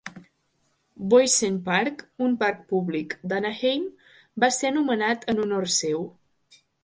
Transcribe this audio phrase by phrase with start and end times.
[1.11, 1.99] Boysen Park,
[2.29, 3.85] un parc públic d'Anaheim,
[4.45, 6.03] va ser nomenat en honor seu.